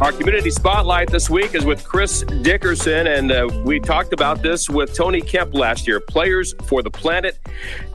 [0.00, 4.70] Our community spotlight this week is with Chris Dickerson, and uh, we talked about this
[4.70, 6.00] with Tony Kemp last year.
[6.00, 7.38] Players for the Planet,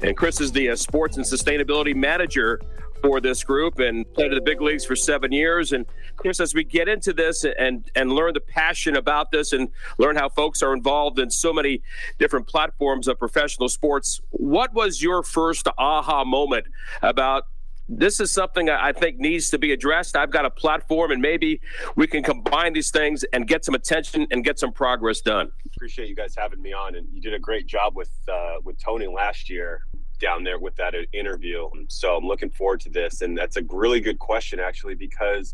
[0.04, 2.62] and Chris is the uh, sports and sustainability manager
[3.02, 5.72] for this group, and played in the big leagues for seven years.
[5.72, 5.88] And
[6.24, 10.16] Chris, as we get into this and and learn the passion about this, and learn
[10.16, 11.82] how folks are involved in so many
[12.18, 16.66] different platforms of professional sports, what was your first aha moment
[17.02, 17.44] about
[17.90, 20.16] this is something I think needs to be addressed.
[20.16, 21.60] I've got a platform, and maybe
[21.98, 25.52] we can combine these things and get some attention and get some progress done.
[25.76, 28.82] Appreciate you guys having me on, and you did a great job with uh, with
[28.82, 29.82] Tony last year
[30.22, 31.70] down there with that interview.
[31.90, 35.54] So I'm looking forward to this, and that's a really good question actually because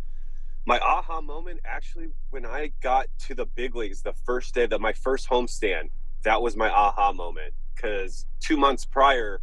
[0.70, 4.80] my aha moment actually when I got to the big leagues the first day that
[4.80, 5.90] my first homestand
[6.24, 9.42] that was my aha moment because two months prior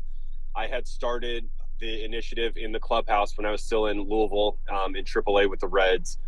[0.55, 4.95] I had started the initiative in the clubhouse when I was still in Louisville um,
[4.95, 6.19] in AAA with the Reds,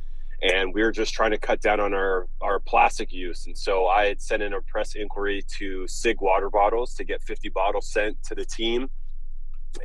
[0.43, 3.47] and we were just trying to cut down on our our plastic use.
[3.47, 7.23] And so I had sent in a press inquiry to SIGG water bottles to get
[7.23, 8.91] 50 bottles sent to the team,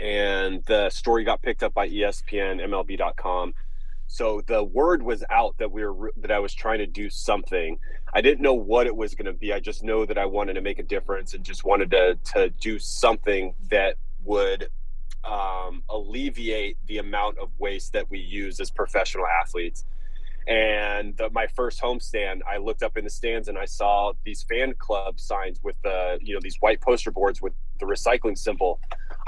[0.01, 3.53] and the story got picked up by ESPN, MLB.com.
[4.07, 7.79] So the word was out that we were that I was trying to do something.
[8.13, 9.51] I didn't know what it was going to be.
[9.53, 12.49] I just know that I wanted to make a difference and just wanted to to
[12.49, 14.69] do something that would
[15.23, 19.85] um, alleviate the amount of waste that we use as professional athletes.
[20.45, 24.43] And the, my first homestand, I looked up in the stands and I saw these
[24.43, 28.79] fan club signs with the, you know, these white poster boards with the recycling symbol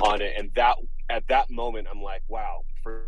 [0.03, 0.33] on it.
[0.37, 0.75] And that,
[1.09, 3.05] at that moment, I'm like, wow, for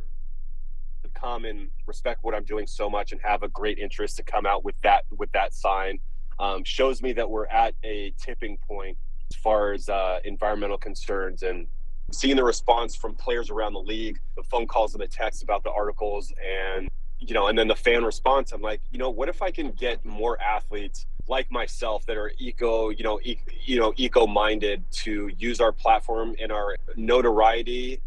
[1.20, 4.46] come and respect what I'm doing so much and have a great interest to come
[4.46, 6.00] out with that, with that sign,
[6.40, 8.98] um, shows me that we're at a tipping point
[9.32, 11.68] as far as uh, environmental concerns and
[12.12, 15.64] seeing the response from players around the league, the phone calls and the texts about
[15.64, 16.34] the articles,
[16.76, 16.90] and
[17.20, 18.52] you know, and then the fan response.
[18.52, 22.32] I'm like, you know, what if I can get more athletes like myself that are
[22.38, 28.00] eco, you know, e- you know, eco-minded to use our platform and our notoriety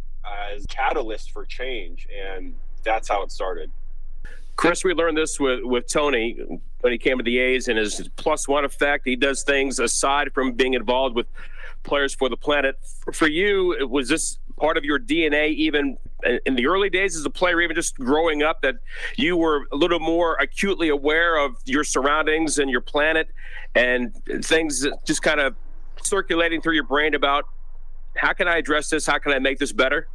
[0.52, 3.70] as catalyst for change, and that's how it started.
[4.56, 6.38] Chris, we learned this with, with Tony
[6.80, 9.06] when he came to the A's and his plus one effect.
[9.06, 11.26] He does things aside from being involved with
[11.82, 12.76] players for the planet.
[13.12, 15.96] For you, was this part of your DNA even
[16.44, 18.76] in the early days as a player, even just growing up, that
[19.16, 23.28] you were a little more acutely aware of your surroundings and your planet
[23.74, 25.56] and things just kind of
[26.02, 27.46] circulating through your brain about
[28.16, 29.06] how can I address this?
[29.06, 30.08] How can I make this better?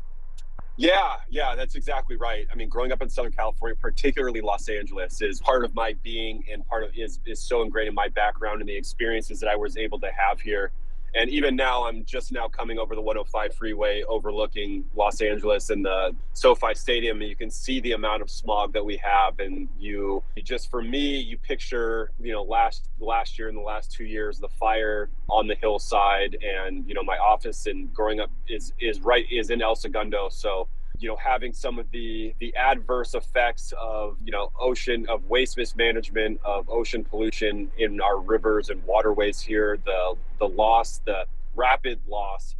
[0.77, 2.47] Yeah, yeah, that's exactly right.
[2.51, 6.43] I mean, growing up in Southern California, particularly Los Angeles, is part of my being
[6.51, 9.55] and part of is is so ingrained in my background and the experiences that I
[9.55, 10.71] was able to have here
[11.15, 15.83] and even now i'm just now coming over the 105 freeway overlooking los angeles and
[15.83, 19.67] the sofi stadium and you can see the amount of smog that we have and
[19.79, 24.05] you just for me you picture you know last last year and the last two
[24.05, 28.73] years the fire on the hillside and you know my office and growing up is
[28.79, 30.29] is right is in el segundo.
[30.29, 30.67] So
[31.05, 35.55] you know having some of the the adverse effects of you know ocean of waste
[35.55, 41.99] mismanagement of ocean pollution in our rivers and waterways here the the loss the rapid
[42.07, 42.55] loss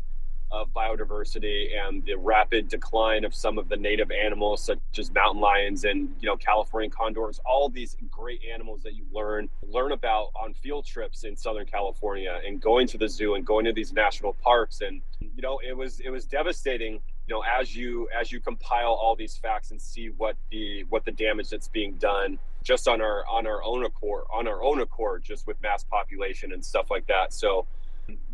[0.51, 5.41] of biodiversity and the rapid decline of some of the native animals such as mountain
[5.41, 10.27] lions and you know Californian condors all these great animals that you learn learn about
[10.39, 13.91] on field trips in southern California and going to the zoo and going to these
[13.91, 14.81] national parks.
[14.81, 18.93] And you know it was it was devastating you know as you as you compile
[18.93, 23.01] all these facts and see what the what the damage that's being done just on
[23.01, 26.89] our on our own accord on our own accord just with mass population and stuff
[26.89, 27.65] like that so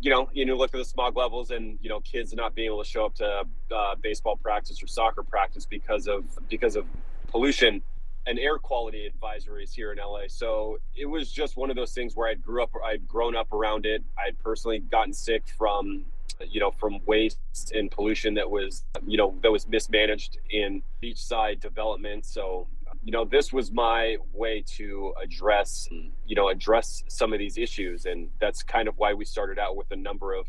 [0.00, 2.66] you know you know look at the smog levels and you know kids not being
[2.66, 3.44] able to show up to
[3.74, 6.84] uh, baseball practice or soccer practice because of because of
[7.28, 7.82] pollution
[8.26, 10.22] and air quality advisories here in LA.
[10.28, 13.52] So it was just one of those things where I grew up, I'd grown up
[13.52, 14.02] around it.
[14.16, 16.04] I'd personally gotten sick from
[16.48, 17.38] you know, from waste
[17.74, 22.24] and pollution that was, you know, that was mismanaged in beachside development.
[22.26, 22.68] So,
[23.02, 28.06] you know, this was my way to address, you know, address some of these issues.
[28.06, 30.46] And that's kind of why we started out with a number of,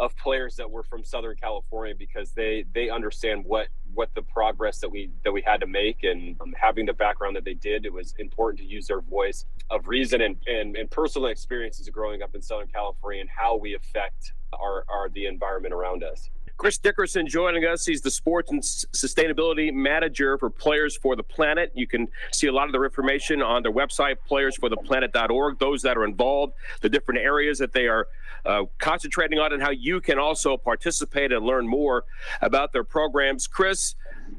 [0.00, 4.78] of players that were from Southern California because they they understand what what the progress
[4.78, 7.84] that we that we had to make and um, having the background that they did
[7.84, 12.22] it was important to use their voice of reason and, and and personal experiences growing
[12.22, 16.30] up in Southern California and how we affect our, our the environment around us.
[16.60, 17.86] Chris Dickerson joining us.
[17.86, 21.72] He's the sports and sustainability manager for Players for the Planet.
[21.74, 25.58] You can see a lot of their information on their website, playersfortheplanet.org.
[25.58, 26.52] Those that are involved,
[26.82, 28.08] the different areas that they are
[28.44, 32.04] uh, concentrating on, and how you can also participate and learn more
[32.42, 33.46] about their programs.
[33.46, 33.94] Chris,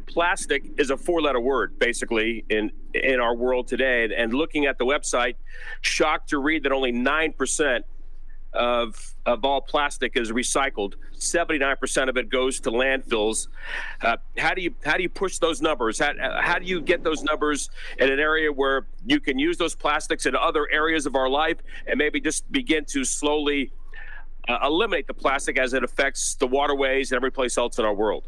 [0.05, 4.07] plastic is a four-letter word, basically, in in our world today.
[4.15, 5.37] And looking at the website,
[5.81, 7.83] shocked to read that only nine percent
[8.53, 10.95] of of all plastic is recycled.
[11.13, 13.47] Seventy nine percent of it goes to landfills.
[14.01, 15.99] Uh, how do you how do you push those numbers?
[15.99, 17.69] How, how do you get those numbers
[17.99, 21.57] in an area where you can use those plastics in other areas of our life
[21.87, 23.71] and maybe just begin to slowly
[24.49, 27.93] uh, eliminate the plastic as it affects the waterways and every place else in our
[27.93, 28.27] world?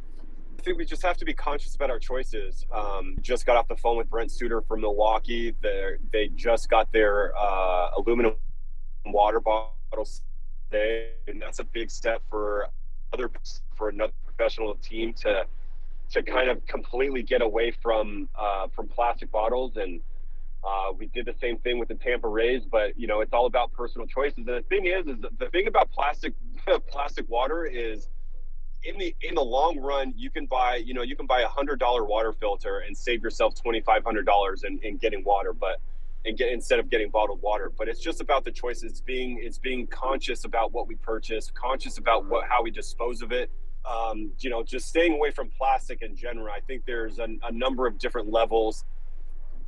[0.60, 2.66] I think we just have to be conscious about our choices.
[2.72, 5.54] Um, just got off the phone with Brent Suter from Milwaukee.
[5.62, 8.36] They're, they just got their uh, aluminum
[9.06, 9.73] water bottle
[10.70, 12.68] today, and that's a big step for
[13.14, 13.30] other
[13.76, 15.46] for another professional team to
[16.12, 19.78] to kind of completely get away from uh, from plastic bottles.
[19.78, 20.02] And
[20.64, 23.46] uh, we did the same thing with the Tampa Rays, but you know it's all
[23.46, 24.38] about personal choices.
[24.38, 26.34] And the thing is, is the thing about plastic
[26.92, 28.08] plastic water is
[28.84, 31.48] in the in the long run, you can buy you know you can buy a
[31.48, 35.54] hundred dollar water filter and save yourself twenty five hundred dollars in, in getting water,
[35.54, 35.80] but
[36.26, 37.72] and get instead of getting bottled water.
[37.78, 39.02] But it's just about the choices.
[39.02, 43.32] Being it's being conscious about what we purchase, conscious about what how we dispose of
[43.32, 43.52] it.
[43.86, 46.48] Um, you know, just staying away from plastic in general.
[46.56, 48.86] I think there's a, a number of different levels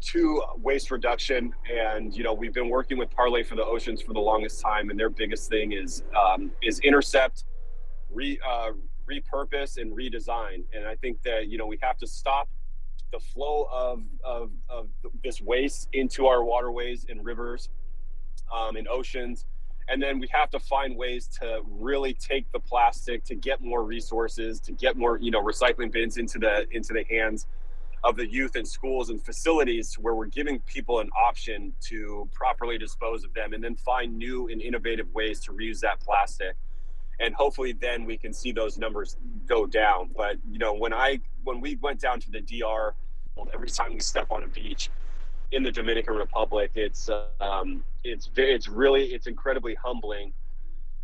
[0.02, 4.14] to waste reduction, and you know, we've been working with Parley for the Oceans for
[4.14, 7.44] the longest time, and their biggest thing is um, is intercept,
[8.14, 8.72] re, uh,
[9.10, 10.64] repurpose, and redesign.
[10.74, 12.48] And I think that you know we have to stop
[13.12, 14.90] the flow of, of, of
[15.24, 17.70] this waste into our waterways and rivers
[18.54, 19.46] um, and oceans.
[19.88, 23.84] And then we have to find ways to really take the plastic to get more
[23.84, 27.46] resources, to get more, you know, recycling bins into the into the hands
[28.06, 32.78] of the youth in schools and facilities where we're giving people an option to properly
[32.78, 36.56] dispose of them and then find new and innovative ways to reuse that plastic
[37.20, 39.18] and hopefully then we can see those numbers
[39.48, 42.94] go down but you know when i when we went down to the dr
[43.54, 44.90] every time we step on a beach
[45.52, 46.72] in the Dominican Republic.
[46.76, 47.10] It's
[47.40, 50.34] um, it's it's really it's incredibly humbling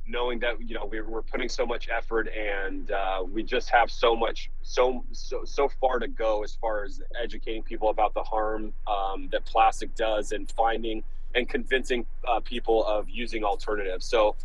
[0.08, 3.92] knowing that you know we're, we're putting so much effort and uh, we just have
[3.92, 8.24] so much so so so far to go as far as educating people about the
[8.24, 11.04] harm um, that plastic does and finding
[11.36, 14.06] and convincing uh, people of using alternatives.
[14.06, 14.36] So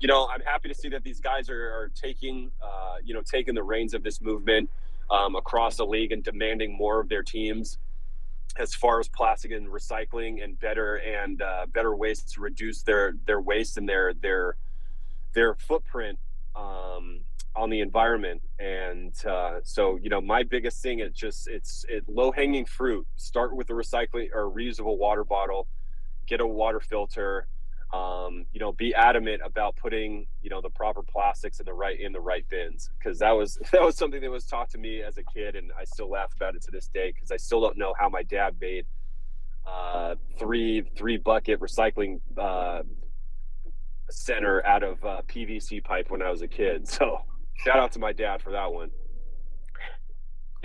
[0.00, 3.22] you know I'm happy to see that these guys are, are taking uh, you know
[3.22, 4.70] taking the reins of this movement
[5.10, 7.78] um, across the league and demanding more of their teams
[8.58, 13.14] as far as plastic and recycling and better and uh, better ways to reduce their
[13.26, 14.56] their waste and their their
[15.34, 16.18] their footprint
[16.54, 17.20] um,
[17.54, 18.42] on the environment.
[18.58, 23.06] And uh, so, you know, my biggest thing is just it's it low hanging fruit.
[23.16, 25.68] Start with a recycling or reusable water bottle,
[26.26, 27.46] get a water filter,
[27.92, 31.98] um, you know, be adamant about putting, you know, the proper plastics in the right
[31.98, 35.02] in the right bins because that was that was something that was taught to me
[35.02, 37.60] as a kid, and I still laugh about it to this day because I still
[37.60, 38.86] don't know how my dad made
[39.66, 42.82] uh, three three bucket recycling uh,
[44.10, 46.88] center out of uh, PVC pipe when I was a kid.
[46.96, 47.18] So
[47.64, 48.90] shout out to my dad for that one.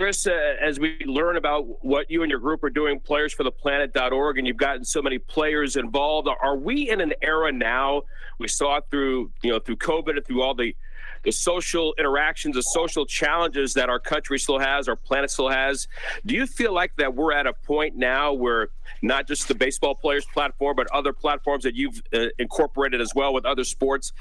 [0.02, 4.48] Chris, uh, as we learn about what you and your group are doing, playersfortheplanet.org, and
[4.48, 8.02] you've gotten so many players involved, are we in an era now?
[8.40, 10.74] We saw it through, you know, through COVID and through all the
[11.22, 15.88] the social interactions, the social challenges that our country still has, our planet still has.
[16.26, 18.68] Do you feel like that we're at a point now where
[19.00, 23.32] not just the baseball players platform, but other platforms that you've uh, incorporated as well
[23.32, 24.12] with other sports,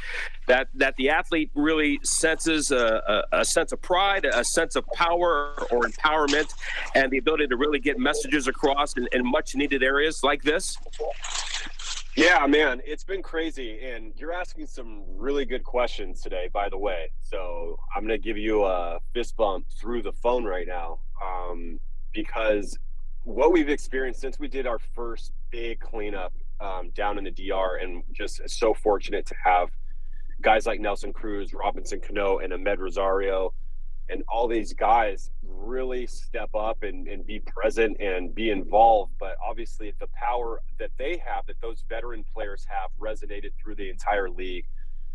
[0.48, 4.86] that that the athlete really senses a, a, a sense of pride, a sense of
[4.88, 6.53] power or empowerment,
[6.96, 10.77] and the ability to really get messages across in, in much needed areas like this?
[12.15, 13.80] Yeah, man, it's been crazy.
[13.86, 17.12] And you're asking some really good questions today, by the way.
[17.22, 21.80] So I'm going to give you a fist bump through the phone right now um,
[22.13, 22.77] because
[23.24, 27.77] what we've experienced since we did our first big cleanup um, down in the DR,
[27.82, 29.70] and just so fortunate to have
[30.41, 33.53] guys like Nelson Cruz, Robinson Cano, and Amed Rosario
[34.12, 39.13] and all these guys really step up and, and be present and be involved.
[39.20, 43.89] But obviously, the power that they have, that those veteran players have, resonated through the
[43.89, 44.65] entire league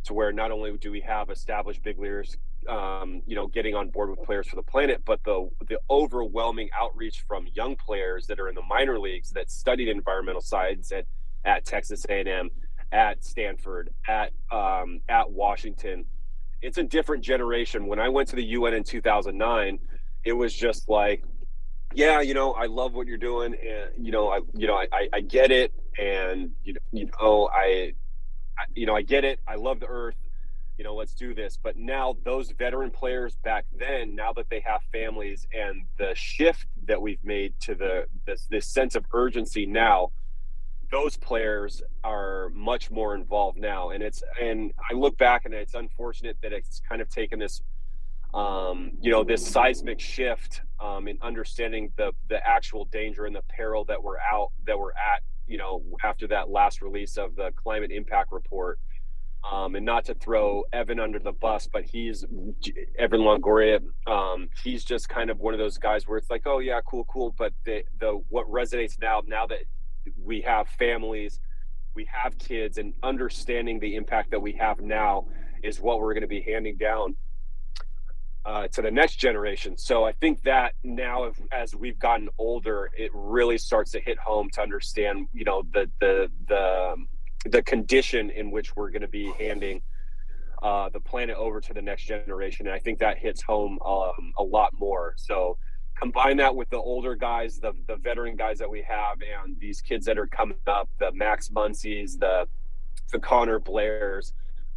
[0.05, 2.37] to where not only do we have established big leaders,
[2.69, 6.69] um, you know, getting on board with players for the planet, but the the overwhelming
[6.79, 11.05] outreach from young players that are in the minor leagues that studied environmental science at
[11.45, 12.51] at Texas A&M,
[12.93, 16.05] at Stanford, at um, at Washington.
[16.63, 17.87] It's a different generation.
[17.87, 19.79] When I went to the UN in 2009,
[20.25, 21.25] it was just like,
[21.95, 24.87] yeah, you know, I love what you're doing, and you know, I you know, I,
[24.93, 27.93] I, I get it, and you know, you know, I,
[28.59, 29.39] I, you know, I get it.
[29.47, 30.17] I love the Earth
[30.79, 31.59] you know, let's do this.
[31.63, 36.67] But now those veteran players back then, now that they have families and the shift
[36.87, 40.11] that we've made to the this this sense of urgency now,
[40.91, 43.91] those players are much more involved now.
[43.91, 47.63] And it's and I look back and it's unfortunate that it's kind of taken this
[48.35, 53.45] um, you know, this seismic shift um, in understanding the the actual danger and the
[53.49, 57.51] peril that we're out that we're at, you know, after that last release of the
[57.57, 58.79] climate impact report
[59.51, 62.25] um, and not to throw Evan under the bus, but he's
[62.99, 63.81] Evan Longoria.
[64.07, 67.05] Um, he's just kind of one of those guys where it's like, oh yeah, cool,
[67.05, 67.35] cool.
[67.39, 69.61] But the the what resonates now, now that
[70.27, 71.41] we have families,
[71.95, 75.27] we have kids, and understanding the impact that we have now
[75.63, 77.17] is what we're going to be handing down
[78.45, 79.77] uh, to the next generation.
[79.77, 84.51] So I think that now, as we've gotten older, it really starts to hit home
[84.51, 86.97] to understand, you know, the the the
[87.49, 89.83] the condition in which we're going to be handing
[90.63, 92.67] uh, the planet over to the next generation.
[92.67, 95.15] And I think that hits home um, a lot more.
[95.17, 95.59] So
[95.99, 99.81] combine that with the older guys, the the veteran guys that we have, and these
[99.81, 102.47] kids that are coming up, the Max Muncies, the
[103.13, 104.33] the Connor Blairs,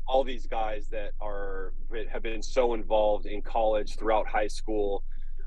[0.08, 1.74] all these guys that are
[2.12, 5.04] have been so involved in college throughout high school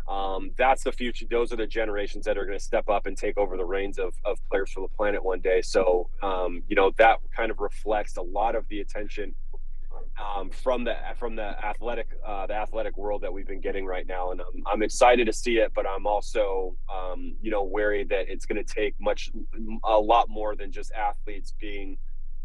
[0.09, 1.27] um, that's the future.
[1.31, 3.99] Those are the generations that are going to step up and take over the reins
[3.99, 5.63] of, of players for the planet one day.
[5.63, 9.35] So, um, you know, that kind of reflects a lot of the attention
[10.21, 14.07] um, from the from the athletic uh, the athletic world that we've been getting right
[14.07, 15.73] now, and I'm, I'm excited to see it.
[15.75, 19.31] But I'm also, um, you know, wary that it's going to take much
[19.85, 21.97] a lot more than just athletes being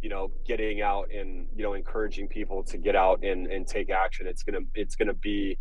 [0.01, 3.89] you know getting out and you know encouraging people to get out and and take
[3.89, 5.57] action it's gonna it's gonna be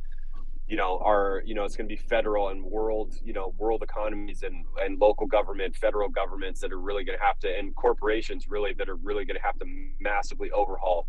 [0.67, 3.83] you know are you know it's going to be federal and world you know world
[3.83, 7.75] economies and and local government federal governments that are really going to have to and
[7.77, 9.65] corporations really that are really going to have to
[10.01, 11.07] massively overhaul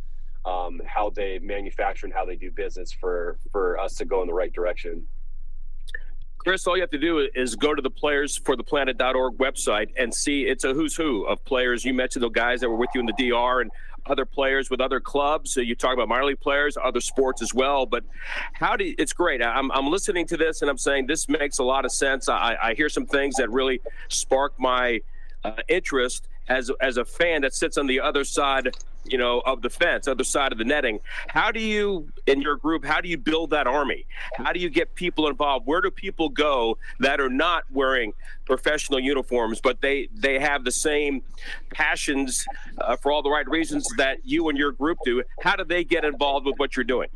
[0.47, 4.27] um, how they manufacture and how they do business for for us to go in
[4.27, 5.05] the right direction
[6.47, 9.89] Chris, all you have to do is go to the players for the planet.org website
[9.97, 11.83] and see it's a who's who of players.
[11.83, 13.69] You mentioned the guys that were with you in the DR and
[14.05, 15.51] other players with other clubs.
[15.51, 17.85] So you talk about minor league players, other sports as well.
[17.85, 18.05] But
[18.53, 19.43] how do you, it's great.
[19.43, 22.29] I'm, I'm listening to this and I'm saying this makes a lot of sense.
[22.29, 25.01] I, I hear some things that really spark my
[25.43, 28.73] uh, interest as as a fan that sits on the other side,
[29.09, 30.99] you know, of the fence, other side of the netting.
[31.27, 34.05] How do you, in your group, how do you build that army?
[34.35, 35.65] How do you get people involved?
[35.65, 38.13] Where do people go that are not wearing
[38.45, 41.21] professional uniforms, but they they have the same
[41.71, 42.45] passions
[42.79, 45.23] uh, for all the right reasons that you and your group do?
[45.41, 47.09] How do they get involved with what you're doing?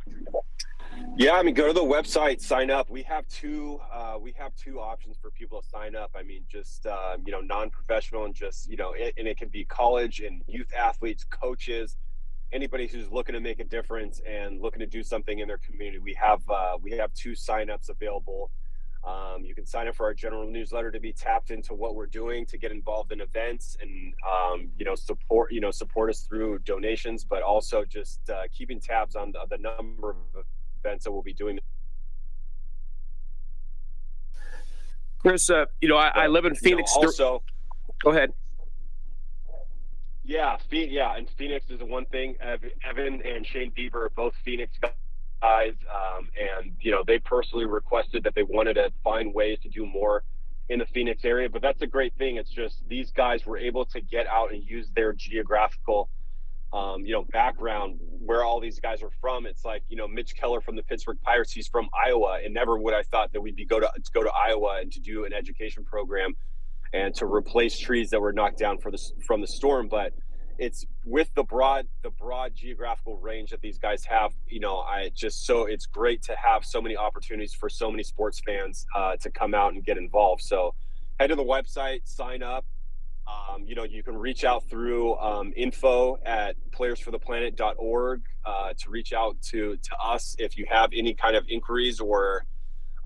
[1.21, 2.89] Yeah, I mean, go to the website, sign up.
[2.89, 3.79] We have two.
[3.93, 6.09] Uh, we have two options for people to sign up.
[6.15, 9.49] I mean, just uh, you know, non-professional and just you know, it, and it can
[9.49, 11.95] be college and youth athletes, coaches,
[12.51, 15.99] anybody who's looking to make a difference and looking to do something in their community.
[15.99, 18.49] We have uh, we have two sign-ups available.
[19.03, 22.07] Um, you can sign up for our general newsletter to be tapped into what we're
[22.07, 26.21] doing, to get involved in events, and um, you know support you know support us
[26.21, 30.45] through donations, but also just uh, keeping tabs on the, the number of
[30.83, 31.59] events that we'll be doing.
[35.19, 36.91] Chris, uh, you know, I, I, live in Phoenix.
[36.95, 37.43] You know, also,
[38.03, 38.33] go ahead.
[40.23, 42.35] Yeah, yeah, and Phoenix is the one thing.
[42.41, 44.71] Evan and Shane Bieber are both Phoenix
[45.41, 49.69] guys, um, and you know they personally requested that they wanted to find ways to
[49.69, 50.23] do more
[50.69, 51.49] in the Phoenix area.
[51.49, 52.37] But that's a great thing.
[52.37, 56.09] It's just these guys were able to get out and use their geographical
[56.73, 59.45] um, you know, background where all these guys are from.
[59.45, 62.39] It's like, you know, Mitch Keller from the Pittsburgh Pirates, he's from Iowa.
[62.43, 64.91] And never would I thought that we'd be go to, to go to Iowa and
[64.91, 66.33] to do an education program
[66.93, 69.87] and to replace trees that were knocked down for the, from the storm.
[69.87, 70.13] But
[70.57, 75.09] it's with the broad, the broad geographical range that these guys have, you know, I
[75.15, 79.15] just, so it's great to have so many opportunities for so many sports fans uh,
[79.17, 80.43] to come out and get involved.
[80.43, 80.75] So
[81.19, 82.65] head to the website, sign up,
[83.31, 89.13] um, you know, you can reach out through um, info at playersfortheplanet.org uh, to reach
[89.13, 92.45] out to, to us if you have any kind of inquiries or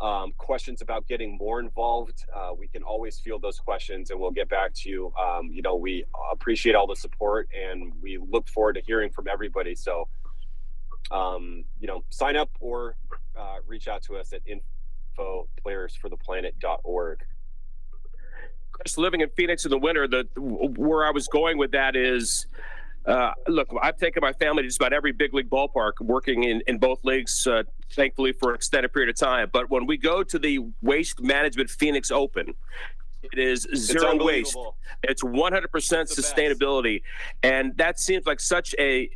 [0.01, 2.25] um, questions about getting more involved.
[2.36, 5.13] Uh, we can always field those questions and we'll get back to you.
[5.20, 9.27] Um, you know, we appreciate all the support and we look forward to hearing from
[9.27, 9.75] everybody.
[9.75, 10.08] So
[11.12, 12.96] um, you know, sign up or
[13.38, 14.41] uh, reach out to us at
[15.17, 17.20] infoplayersfortheplanet.org.
[18.75, 22.46] Chris, living in Phoenix in the winter, the where I was going with that is,
[23.05, 26.62] uh, look, I've taken my family to just about every big league ballpark, working in,
[26.67, 27.63] in both leagues, uh,
[27.94, 29.50] thankfully for an extended period of time.
[29.51, 32.53] But when we go to the Waste Management Phoenix Open,
[33.32, 34.58] it is zero waste.
[35.03, 37.01] It's 100% sustainability.
[37.44, 39.10] And that seems like such a.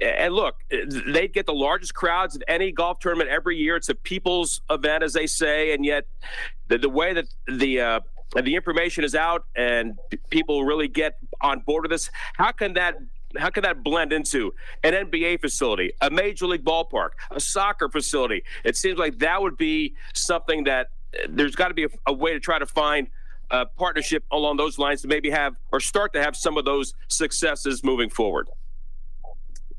[0.00, 3.76] And look, they get the largest crowds at any golf tournament every year.
[3.76, 5.74] It's a people's event, as they say.
[5.74, 6.06] And yet,
[6.68, 7.80] the, the way that the.
[7.80, 8.00] Uh,
[8.40, 9.98] the information is out and
[10.30, 12.10] people really get on board with this.
[12.34, 12.96] How can that
[13.38, 18.44] how can that blend into an NBA facility, a major league ballpark, a soccer facility?
[18.62, 22.12] It seems like that would be something that uh, there's got to be a, a,
[22.12, 23.08] way to try to find
[23.50, 26.94] a partnership along those lines to maybe have or start to have some of those
[27.08, 28.48] successes moving forward?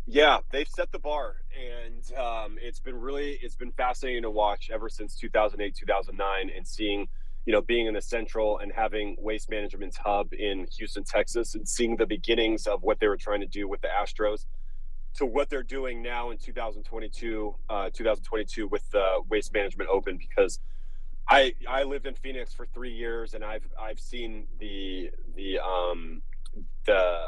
[0.06, 4.70] Yeah, they've set the bar, and um, it's been really it's been fascinating to watch
[4.72, 7.08] ever since 2008, 2009, and seeing
[7.46, 11.68] you know being in the central and having waste management's hub in Houston, Texas, and
[11.68, 14.46] seeing the beginnings of what they were trying to do with the Astros
[15.16, 20.60] to what they're doing now in 2022, uh, 2022 with the Waste Management Open because
[21.30, 26.22] I I lived in Phoenix for three years, and I've I've seen the the um
[26.86, 27.22] the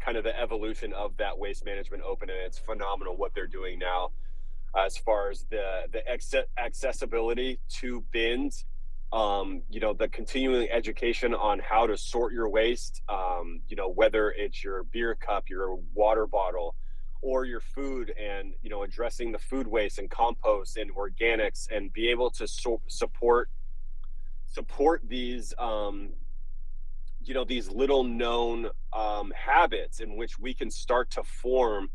[0.00, 3.78] kind of the evolution of that waste management open, and it's phenomenal what they're doing
[3.78, 4.10] now
[4.78, 6.02] as far as the the
[6.58, 8.64] accessibility to bins.
[9.12, 13.02] Um, you know, the continuing education on how to sort your waste.
[13.08, 16.76] Um, you know, whether it's your beer cup, your water bottle,
[17.22, 21.92] or your food and you know addressing the food waste and compost and organics and
[21.92, 23.50] be able to so- support
[24.46, 26.10] support these um,
[27.22, 31.90] you know these little known um, habits in which we can start to form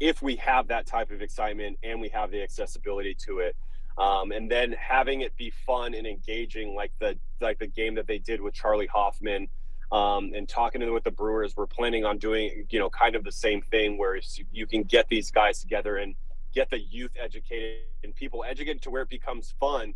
[0.00, 3.54] if we have that type of excitement and we have the accessibility to it
[3.98, 8.06] um, and then having it be fun and engaging like the like the game that
[8.06, 9.48] they did with Charley Hoffman
[9.92, 13.14] um, and talking to them with the Brewers, we're planning on doing, you know, kind
[13.14, 14.18] of the same thing where
[14.50, 16.14] you can get these guys together and
[16.54, 19.92] get the youth educated and people educated to where it becomes fun.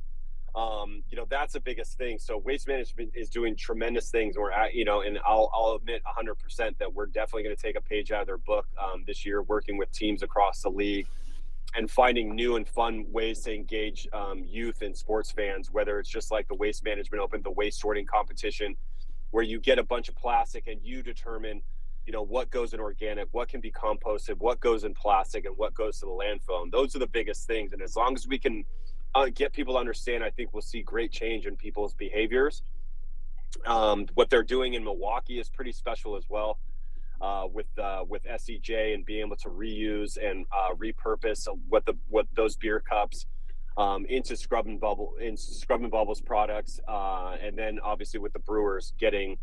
[0.54, 2.18] Um, you know, that's the biggest thing.
[2.18, 4.36] So waste management is doing tremendous things.
[4.36, 7.76] We're at, you know, and I'll, I'll admit 100% that we're definitely going to take
[7.76, 11.06] a page out of their book um, this year, working with teams across the league
[11.76, 16.08] and finding new and fun ways to engage um, youth and sports fans, whether it's
[16.08, 18.74] just like the waste management open, the waste sorting competition,
[19.30, 21.60] where you get a bunch of plastic and you determine
[22.06, 25.56] you know what goes in organic what can be composted what goes in plastic and
[25.56, 26.62] what goes to the landfill.
[26.62, 27.72] And those are the biggest things.
[27.72, 28.64] And as long as we can
[29.14, 32.62] uh, get people to understand i think we'll see great change in people's behaviors.
[33.66, 36.58] Um, what they're doing in milwaukee is pretty special as well
[37.20, 41.94] uh, with uh, with SCJ and being able to reuse and uh, repurpose what the
[42.08, 43.26] what those beer cups
[43.76, 48.92] um, into Scrubbing Bubble into Scrubbing Bubbles products, uh, and then obviously with the Brewers
[48.98, 49.38] getting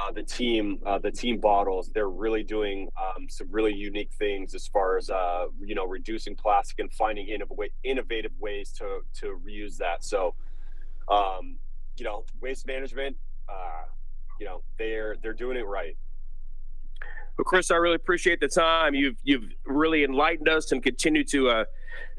[0.00, 4.54] uh, the team uh, the team bottles, they're really doing um, some really unique things
[4.54, 5.10] as far as
[5.60, 10.04] you know reducing plastic and finding innov- innovative ways to to reuse that.
[10.04, 10.34] So,
[11.10, 11.56] um,
[11.96, 13.16] you know, waste management,
[14.40, 15.96] you know, they're they're doing it right.
[17.40, 18.94] Well, Chris, I really appreciate the time.
[18.94, 21.64] You've you've really enlightened us and continue to uh,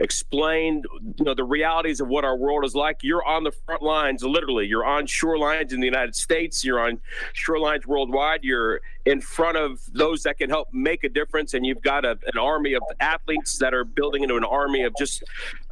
[0.01, 0.85] explained
[1.17, 2.99] you know the realities of what our world is like.
[3.03, 4.65] You're on the front lines literally.
[4.65, 6.65] You're on shorelines in the united states.
[6.65, 6.99] You're on
[7.33, 8.43] shorelines worldwide.
[8.43, 11.53] You're in front of those that can help make a difference.
[11.53, 14.93] And you've got a, an army of athletes that are building into an army of
[14.97, 15.23] just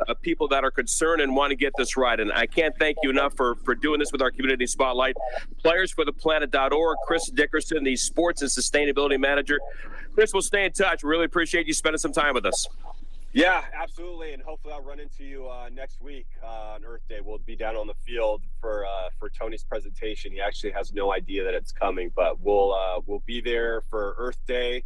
[0.08, 2.20] uh, people that are concerned and want to get this right.
[2.20, 5.16] And i can't thank you enough for for doing this with our community spotlight.
[5.66, 9.60] Playersfortheplanet.org chris dickerson the sports and sustainability manager.
[10.14, 11.04] Chris we'll stay in touch.
[11.04, 12.68] Really appreciate you spending some time with us
[13.32, 17.20] yeah, absolutely, and hopefully I'll run into you uh, next week uh, on Earth Day.
[17.24, 20.32] We'll be down on the field for uh, for Tony's presentation.
[20.32, 24.16] He actually has no idea that it's coming, but we'll uh, we'll be there for
[24.18, 24.84] Earth Day,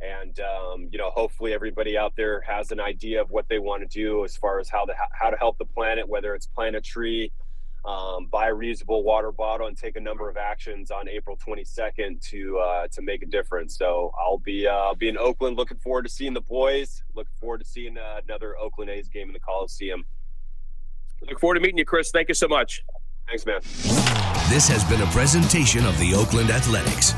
[0.00, 3.82] and um, you know, hopefully everybody out there has an idea of what they want
[3.82, 6.76] to do as far as how to how to help the planet, whether it's plant
[6.76, 7.32] a tree,
[7.84, 12.22] um, buy a reusable water bottle and take a number of actions on April 22nd
[12.30, 13.76] to uh, to make a difference.
[13.76, 15.56] So I'll be uh, I'll be in Oakland.
[15.56, 17.02] Looking forward to seeing the boys.
[17.14, 20.04] Looking forward to seeing uh, another Oakland A's game in the Coliseum.
[21.28, 22.10] Look forward to meeting you, Chris.
[22.10, 22.84] Thank you so much.
[23.26, 23.60] Thanks, man.
[24.50, 27.14] This has been a presentation of the Oakland Athletics.